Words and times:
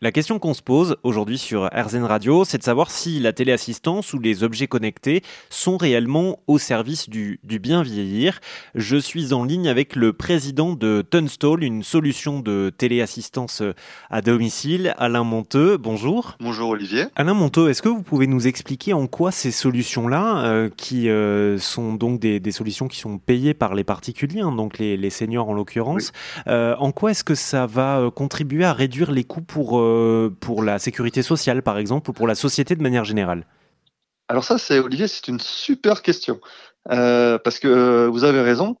La 0.00 0.12
question 0.12 0.38
qu'on 0.38 0.54
se 0.54 0.62
pose 0.62 0.94
aujourd'hui 1.02 1.38
sur 1.38 1.68
RZN 1.74 2.04
Radio, 2.04 2.44
c'est 2.44 2.58
de 2.58 2.62
savoir 2.62 2.88
si 2.88 3.18
la 3.18 3.32
téléassistance 3.32 4.12
ou 4.12 4.20
les 4.20 4.44
objets 4.44 4.68
connectés 4.68 5.24
sont 5.50 5.76
réellement 5.76 6.38
au 6.46 6.56
service 6.58 7.10
du, 7.10 7.40
bien 7.42 7.82
vieillir. 7.82 8.38
Je 8.76 8.96
suis 8.96 9.32
en 9.32 9.42
ligne 9.42 9.68
avec 9.68 9.96
le 9.96 10.12
président 10.12 10.74
de 10.74 11.02
Tunstall, 11.10 11.64
une 11.64 11.82
solution 11.82 12.38
de 12.38 12.70
téléassistance 12.78 13.60
à 14.08 14.22
domicile, 14.22 14.94
Alain 14.98 15.24
Monteux. 15.24 15.78
Bonjour. 15.78 16.36
Bonjour 16.38 16.68
Olivier. 16.68 17.06
Alain 17.16 17.34
Monteux, 17.34 17.68
est-ce 17.68 17.82
que 17.82 17.88
vous 17.88 18.04
pouvez 18.04 18.28
nous 18.28 18.46
expliquer 18.46 18.92
en 18.92 19.08
quoi 19.08 19.32
ces 19.32 19.50
solutions-là, 19.50 20.44
euh, 20.44 20.70
qui 20.76 21.08
euh, 21.08 21.58
sont 21.58 21.94
donc 21.94 22.20
des, 22.20 22.52
solutions 22.52 22.86
qui 22.86 23.00
sont 23.00 23.18
payées 23.18 23.52
par 23.52 23.74
les 23.74 23.82
particuliers, 23.82 24.42
hein, 24.42 24.52
donc 24.52 24.78
les, 24.78 25.10
seniors 25.10 25.48
en 25.48 25.54
l'occurrence, 25.54 26.12
euh, 26.46 26.76
en 26.78 26.92
quoi 26.92 27.10
est-ce 27.10 27.24
que 27.24 27.34
ça 27.34 27.66
va 27.66 28.12
contribuer 28.14 28.64
à 28.64 28.72
réduire 28.72 29.10
les 29.10 29.24
coûts 29.24 29.42
pour 29.42 29.87
euh, 29.88 30.30
pour 30.40 30.62
la 30.62 30.78
sécurité 30.78 31.22
sociale, 31.22 31.62
par 31.62 31.78
exemple, 31.78 32.10
ou 32.10 32.12
pour 32.12 32.26
la 32.26 32.34
société 32.34 32.74
de 32.74 32.82
manière 32.82 33.04
générale 33.04 33.46
Alors 34.28 34.44
ça, 34.44 34.58
c'est 34.58 34.78
Olivier, 34.78 35.08
c'est 35.08 35.28
une 35.28 35.40
super 35.40 36.02
question. 36.02 36.40
Euh, 36.90 37.38
parce 37.38 37.58
que 37.58 37.68
euh, 37.68 38.08
vous 38.08 38.24
avez 38.24 38.40
raison. 38.40 38.76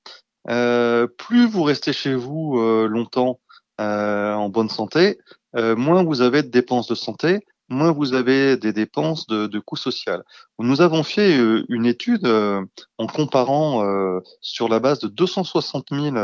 plus 1.18 1.46
vous 1.46 1.62
restez 1.62 1.92
chez 1.92 2.14
vous 2.14 2.58
longtemps 2.86 3.40
en 3.78 4.48
bonne 4.48 4.70
santé, 4.70 5.18
moins 5.54 6.02
vous 6.02 6.20
avez 6.20 6.42
de 6.42 6.48
dépenses 6.48 6.88
de 6.88 6.94
santé, 6.94 7.40
moins 7.68 7.92
vous 7.92 8.14
avez 8.14 8.56
des 8.56 8.72
dépenses 8.72 9.26
de, 9.26 9.46
de 9.46 9.58
coûts 9.58 9.76
sociaux. 9.76 10.14
Nous 10.58 10.80
avons 10.80 11.02
fait 11.02 11.38
euh, 11.38 11.64
une 11.68 11.86
étude 11.86 12.26
euh, 12.26 12.64
en 12.96 13.06
comparant 13.06 13.84
euh, 13.84 14.20
sur 14.40 14.68
la 14.68 14.80
base 14.80 15.00
de 15.00 15.08
260 15.08 15.88
000 15.90 16.16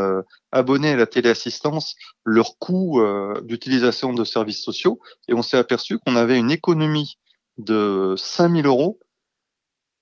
abonnés 0.52 0.92
à 0.92 0.96
la 0.96 1.06
téléassistance 1.06 1.96
leur 2.24 2.58
coût 2.58 3.00
d'utilisation 3.42 4.12
de 4.12 4.24
services 4.24 4.62
sociaux 4.62 5.00
et 5.28 5.34
on 5.34 5.42
s'est 5.42 5.58
aperçu 5.58 5.98
qu'on 5.98 6.16
avait 6.16 6.38
une 6.38 6.50
économie 6.50 7.18
de 7.58 8.14
5 8.16 8.62
000 8.62 8.66
euros 8.66 8.98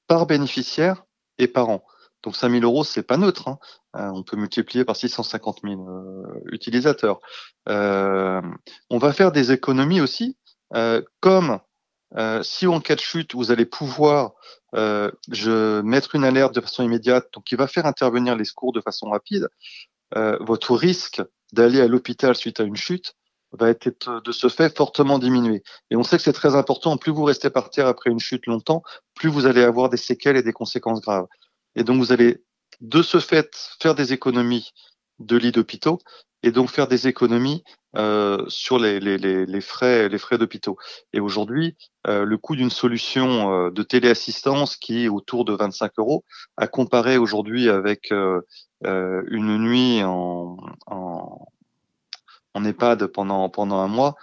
par 0.06 0.26
bénéficiaire 0.26 1.04
et 1.38 1.48
par 1.48 1.68
an. 1.68 1.82
Donc 2.22 2.36
5 2.36 2.50
000 2.50 2.62
euros, 2.62 2.84
c'est 2.84 3.02
pas 3.02 3.16
neutre. 3.16 3.48
Hein. 3.48 3.58
on 4.14 4.22
peut 4.22 4.36
multiplier 4.36 4.84
par 4.84 4.94
650 4.94 5.60
000 5.64 5.82
utilisateurs. 6.52 7.20
on 7.66 8.98
va 8.98 9.12
faire 9.12 9.32
des 9.32 9.52
économies 9.52 10.00
aussi 10.00 10.36
euh, 10.36 10.41
comme 11.20 11.60
euh, 12.16 12.42
si 12.42 12.66
en 12.66 12.80
cas 12.80 12.94
de 12.94 13.00
chute, 13.00 13.34
vous 13.34 13.50
allez 13.50 13.64
pouvoir 13.64 14.32
euh, 14.74 15.10
je, 15.30 15.80
mettre 15.80 16.14
une 16.14 16.24
alerte 16.24 16.54
de 16.54 16.60
façon 16.60 16.82
immédiate, 16.82 17.28
donc 17.32 17.44
qui 17.44 17.56
va 17.56 17.66
faire 17.66 17.86
intervenir 17.86 18.36
les 18.36 18.44
secours 18.44 18.72
de 18.72 18.80
façon 18.80 19.10
rapide, 19.10 19.48
votre 20.40 20.76
risque 20.76 21.22
d'aller 21.54 21.80
à 21.80 21.86
l'hôpital 21.86 22.36
suite 22.36 22.60
à 22.60 22.64
une 22.64 22.76
chute 22.76 23.14
va 23.52 23.70
être 23.70 24.20
de 24.22 24.32
ce 24.32 24.48
fait 24.48 24.76
fortement 24.76 25.18
diminué. 25.18 25.62
Et 25.90 25.96
on 25.96 26.02
sait 26.02 26.18
que 26.18 26.22
c'est 26.22 26.32
très 26.32 26.54
important, 26.54 26.98
plus 26.98 27.12
vous 27.12 27.24
restez 27.24 27.50
par 27.50 27.70
terre 27.70 27.86
après 27.86 28.10
une 28.10 28.18
chute 28.18 28.46
longtemps, 28.46 28.82
plus 29.14 29.28
vous 29.30 29.46
allez 29.46 29.62
avoir 29.62 29.88
des 29.88 29.96
séquelles 29.96 30.36
et 30.36 30.42
des 30.42 30.52
conséquences 30.52 31.00
graves. 31.00 31.26
Et 31.76 31.84
donc 31.84 31.98
vous 31.98 32.12
allez 32.12 32.42
de 32.80 33.02
ce 33.02 33.20
fait 33.20 33.54
faire 33.80 33.94
des 33.94 34.12
économies 34.12 34.72
de 35.26 35.36
lits 35.36 35.52
d'hôpitaux 35.52 35.98
et 36.42 36.50
donc 36.50 36.70
faire 36.70 36.88
des 36.88 37.08
économies 37.08 37.62
euh, 37.96 38.44
sur 38.48 38.78
les, 38.78 39.00
les, 39.00 39.18
les, 39.18 39.60
frais 39.60 40.08
les 40.08 40.18
frais 40.18 40.38
d'hôpitaux. 40.38 40.76
Et 41.12 41.20
aujourd'hui, 41.20 41.76
euh, 42.06 42.24
le 42.24 42.38
coût 42.38 42.56
d'une 42.56 42.70
solution 42.70 43.52
euh, 43.52 43.70
de 43.70 43.82
téléassistance 43.82 44.76
qui 44.76 45.04
est 45.04 45.08
autour 45.08 45.44
de 45.44 45.52
25 45.52 45.92
euros, 45.98 46.24
à 46.56 46.66
comparer 46.66 47.18
aujourd'hui 47.18 47.68
avec 47.68 48.10
euh, 48.12 48.40
euh, 48.86 49.22
une 49.28 49.58
nuit 49.58 50.02
en, 50.02 50.56
en, 50.86 51.46
en 52.54 52.64
EHPAD 52.64 53.06
pendant 53.06 53.48
pendant 53.48 53.78
un 53.78 53.88
mois, 53.88 54.14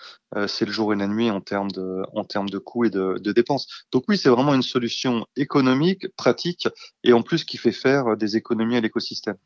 c'est 0.48 0.66
le 0.66 0.72
jour 0.72 0.94
et 0.94 0.96
la 0.96 1.08
nuit 1.08 1.30
en 1.32 1.42
termes 1.42 1.72
de 1.72 2.04
en 2.14 2.24
termes 2.24 2.50
de 2.50 2.58
coûts 2.58 2.86
et 2.86 2.90
de, 2.90 3.32
dépenses. 3.32 3.68
Donc 3.92 4.04
oui, 4.08 4.18
c'est 4.18 4.30
vraiment 4.30 4.54
une 4.54 4.62
solution 4.62 5.26
économique, 5.36 6.08
pratique 6.16 6.68
et 7.04 7.14
en 7.14 7.22
plus 7.22 7.44
qui 7.44 7.58
fait 7.58 7.72
faire 7.72 8.18
des 8.18 8.38
économies 8.38 8.78
à 8.78 8.82
l'écosystème. 8.82 9.38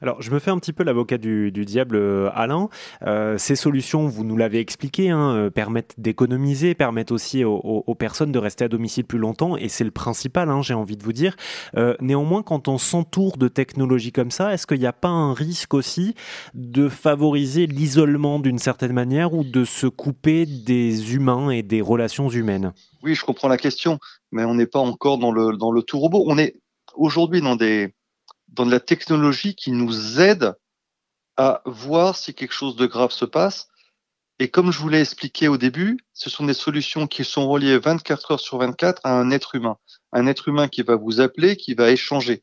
Alors, 0.00 0.20
je 0.20 0.30
me 0.30 0.38
fais 0.38 0.50
un 0.50 0.58
petit 0.58 0.72
peu 0.72 0.84
l'avocat 0.84 1.18
du, 1.18 1.50
du, 1.50 1.64
diable, 1.64 1.96
euh, 1.96 2.30
Alain. 2.34 2.68
Euh, 3.06 3.38
ces 3.38 3.56
solutions, 3.56 4.06
vous 4.06 4.24
nous 4.24 4.36
l'avez 4.36 4.58
expliqué, 4.58 5.10
hein, 5.10 5.34
euh, 5.34 5.50
permettent 5.50 5.94
d'économiser, 5.98 6.74
permettent 6.74 7.12
aussi 7.12 7.44
aux, 7.44 7.94
personnes 7.98 8.32
de 8.32 8.38
rester 8.38 8.64
à 8.64 8.68
domicile 8.68 9.04
plus 9.04 9.18
longtemps, 9.18 9.56
et 9.56 9.68
c'est 9.68 9.84
le 9.84 9.90
principal, 9.90 10.50
hein, 10.50 10.62
j'ai 10.62 10.74
envie 10.74 10.96
de 10.96 11.04
vous 11.04 11.12
dire. 11.12 11.36
Euh, 11.76 11.94
néanmoins, 12.00 12.42
quand 12.42 12.68
on 12.68 12.78
s'entoure 12.78 13.36
de 13.36 13.48
technologies 13.48 14.12
comme 14.12 14.30
ça, 14.30 14.52
est-ce 14.52 14.66
qu'il 14.66 14.78
n'y 14.78 14.86
a 14.86 14.92
pas 14.92 15.08
un 15.08 15.34
risque 15.34 15.74
aussi 15.74 16.14
de 16.54 16.88
favoriser 16.88 17.66
l'isolement 17.66 18.38
d'une 18.38 18.58
certaine 18.58 18.92
manière 18.92 19.34
ou 19.34 19.44
de 19.44 19.64
se 19.64 19.86
couper 19.86 20.31
des 20.46 21.14
humains 21.14 21.50
et 21.50 21.62
des 21.62 21.80
relations 21.80 22.28
humaines 22.28 22.72
Oui, 23.02 23.14
je 23.14 23.24
comprends 23.24 23.48
la 23.48 23.56
question, 23.56 23.98
mais 24.30 24.44
on 24.44 24.54
n'est 24.54 24.66
pas 24.66 24.78
encore 24.78 25.18
dans 25.18 25.32
le, 25.32 25.56
dans 25.56 25.72
le 25.72 25.82
tout 25.82 25.98
robot. 25.98 26.24
On 26.26 26.38
est 26.38 26.56
aujourd'hui 26.94 27.40
dans 27.40 27.56
des 27.56 27.94
dans 28.48 28.66
de 28.66 28.70
la 28.70 28.80
technologie 28.80 29.54
qui 29.54 29.72
nous 29.72 30.20
aide 30.20 30.54
à 31.36 31.62
voir 31.64 32.16
si 32.16 32.34
quelque 32.34 32.52
chose 32.52 32.76
de 32.76 32.86
grave 32.86 33.10
se 33.10 33.24
passe. 33.24 33.68
Et 34.38 34.48
comme 34.48 34.72
je 34.72 34.78
vous 34.78 34.88
l'ai 34.88 35.00
expliqué 35.00 35.48
au 35.48 35.56
début, 35.56 35.98
ce 36.12 36.28
sont 36.28 36.44
des 36.44 36.54
solutions 36.54 37.06
qui 37.06 37.24
sont 37.24 37.48
reliées 37.48 37.78
24 37.78 38.32
heures 38.32 38.40
sur 38.40 38.58
24 38.58 39.00
à 39.04 39.18
un 39.18 39.30
être 39.30 39.54
humain. 39.54 39.76
Un 40.12 40.26
être 40.26 40.48
humain 40.48 40.68
qui 40.68 40.82
va 40.82 40.96
vous 40.96 41.20
appeler, 41.20 41.56
qui 41.56 41.74
va 41.74 41.90
échanger 41.90 42.42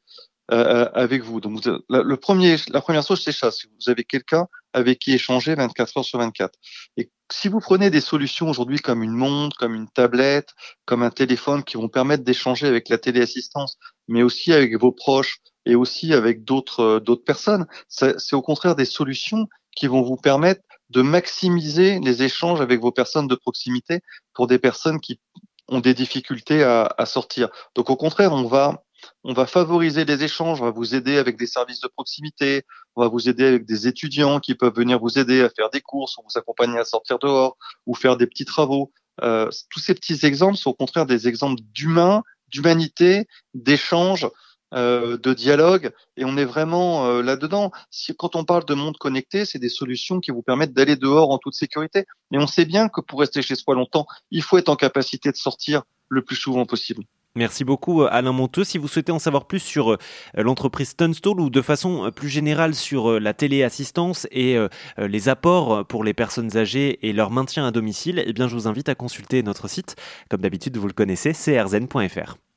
euh, 0.51 0.85
euh 0.85 0.89
avec 0.93 1.23
vous. 1.23 1.41
Donc, 1.41 1.63
le 1.65 2.15
premier, 2.15 2.55
la 2.69 2.81
première 2.81 3.05
chose, 3.05 3.21
c'est 3.23 3.31
ça. 3.31 3.51
Si 3.51 3.67
vous 3.67 3.89
avez 3.89 4.03
quelqu'un 4.03 4.47
avec 4.73 4.99
qui 4.99 5.13
échanger 5.13 5.55
24 5.55 5.97
heures 5.97 6.05
sur 6.05 6.19
24. 6.19 6.53
Et 6.97 7.09
si 7.31 7.47
vous 7.47 7.59
prenez 7.59 7.89
des 7.89 8.01
solutions 8.01 8.49
aujourd'hui 8.49 8.79
comme 8.79 9.03
une 9.03 9.13
montre, 9.13 9.57
comme 9.57 9.73
une 9.73 9.89
tablette, 9.89 10.49
comme 10.85 11.03
un 11.03 11.09
téléphone 11.09 11.63
qui 11.63 11.77
vont 11.77 11.89
permettre 11.89 12.23
d'échanger 12.23 12.67
avec 12.67 12.89
la 12.89 12.97
téléassistance, 12.97 13.77
mais 14.07 14.23
aussi 14.23 14.53
avec 14.53 14.75
vos 14.79 14.91
proches, 14.91 15.39
et 15.65 15.75
aussi 15.75 16.13
avec 16.13 16.43
d'autres 16.43 16.79
euh, 16.81 16.99
d'autres 16.99 17.23
personnes. 17.23 17.65
C'est 17.88 18.33
au 18.33 18.41
contraire 18.41 18.75
des 18.75 18.85
solutions 18.85 19.47
qui 19.75 19.88
vont 19.88 20.01
vous 20.01 20.17
permettre 20.17 20.61
de 20.89 21.01
maximiser 21.01 21.99
les 21.99 22.23
échanges 22.23 22.61
avec 22.61 22.81
vos 22.81 22.91
personnes 22.91 23.27
de 23.27 23.35
proximité 23.35 24.01
pour 24.33 24.47
des 24.47 24.57
personnes 24.57 24.99
qui 24.99 25.19
ont 25.67 25.79
des 25.79 25.93
difficultés 25.93 26.63
à 26.63 27.05
sortir. 27.05 27.49
Donc 27.75 27.91
au 27.91 27.95
contraire, 27.95 28.33
on 28.33 28.45
va 28.47 28.81
on 29.23 29.33
va 29.33 29.45
favoriser 29.45 30.05
les 30.05 30.23
échanges, 30.23 30.61
on 30.61 30.65
va 30.65 30.71
vous 30.71 30.95
aider 30.95 31.17
avec 31.17 31.37
des 31.37 31.47
services 31.47 31.81
de 31.81 31.87
proximité, 31.87 32.63
on 32.95 33.01
va 33.01 33.07
vous 33.07 33.29
aider 33.29 33.45
avec 33.45 33.65
des 33.65 33.87
étudiants 33.87 34.39
qui 34.39 34.55
peuvent 34.55 34.75
venir 34.75 34.99
vous 34.99 35.19
aider 35.19 35.41
à 35.41 35.49
faire 35.49 35.69
des 35.69 35.81
courses, 35.81 36.17
ou 36.17 36.21
vous 36.23 36.37
accompagner 36.37 36.79
à 36.79 36.85
sortir 36.85 37.19
dehors, 37.19 37.57
ou 37.85 37.95
faire 37.95 38.17
des 38.17 38.27
petits 38.27 38.45
travaux. 38.45 38.91
Euh, 39.21 39.49
tous 39.69 39.79
ces 39.79 39.93
petits 39.93 40.25
exemples 40.25 40.57
sont 40.57 40.71
au 40.71 40.73
contraire 40.73 41.05
des 41.05 41.27
exemples 41.27 41.61
d'humain, 41.73 42.23
d'humanité, 42.47 43.27
d'échange, 43.53 44.27
euh, 44.75 45.17
de 45.17 45.33
dialogue 45.33 45.91
et 46.15 46.25
on 46.25 46.37
est 46.37 46.45
vraiment 46.45 47.07
euh, 47.07 47.23
là-dedans. 47.23 47.71
Quand 48.19 48.35
on 48.35 48.43
parle 48.43 48.65
de 48.65 48.75
monde 48.75 48.97
connecté, 48.97 49.43
c'est 49.43 49.57
des 49.57 49.67
solutions 49.67 50.19
qui 50.19 50.29
vous 50.29 50.43
permettent 50.43 50.73
d'aller 50.73 50.95
dehors 50.95 51.31
en 51.31 51.39
toute 51.39 51.55
sécurité. 51.55 52.05
Mais 52.29 52.37
on 52.37 52.45
sait 52.45 52.65
bien 52.65 52.87
que 52.87 53.01
pour 53.01 53.19
rester 53.19 53.41
chez 53.41 53.55
soi 53.55 53.73
longtemps, 53.73 54.05
il 54.29 54.43
faut 54.43 54.59
être 54.59 54.69
en 54.69 54.75
capacité 54.75 55.31
de 55.31 55.37
sortir 55.37 55.81
le 56.07 56.23
plus 56.23 56.35
souvent 56.35 56.67
possible. 56.67 57.03
Merci 57.35 57.63
beaucoup 57.63 58.03
Alain 58.03 58.31
Monteux. 58.31 58.63
Si 58.63 58.78
vous 58.78 58.88
souhaitez 58.88 59.12
en 59.12 59.19
savoir 59.19 59.45
plus 59.45 59.59
sur 59.59 59.94
euh, 59.94 59.97
l'entreprise 60.35 60.95
Tunstall 60.95 61.40
ou 61.40 61.50
de 61.50 61.62
façon 61.62 62.12
plus 62.12 62.29
générale 62.29 62.75
sur 62.75 63.19
la 63.19 63.34
téléassistance 63.34 64.28
et 64.31 64.57
les 64.97 65.29
apports 65.29 65.85
pour 65.85 66.03
les 66.03 66.13
personnes 66.13 66.57
âgées 66.57 67.07
et 67.07 67.13
leur 67.13 67.31
maintien 67.31 67.66
à 67.66 67.72
domicile, 67.72 68.23
eh 68.25 68.34
bien 68.34 68.47
je 68.47 68.56
vous 68.56 68.68
invite 68.68 68.89
à 68.89 68.95
consulter 68.95 69.44
notre 69.44 69.68
site. 69.68 69.95
Comme 70.29 70.41
d'habitude, 70.41 70.78
vous 70.78 70.88
le 70.88 70.94
connaissez, 70.94 71.34
crzen.fr. 71.34 72.48